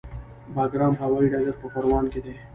د 0.45 0.49
بګرام 0.55 0.93
هوايي 1.01 1.27
ډګر 1.33 1.55
په 1.61 1.67
پروان 1.73 2.05
کې 2.11 2.19
دی 2.25 2.33